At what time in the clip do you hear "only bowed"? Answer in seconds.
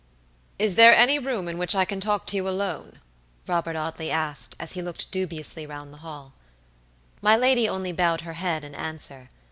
7.69-8.21